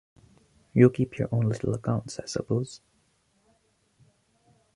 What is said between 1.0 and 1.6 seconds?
your own